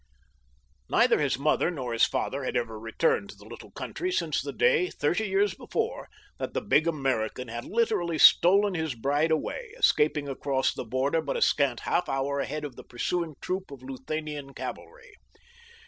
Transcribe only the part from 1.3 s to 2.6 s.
mother nor his father had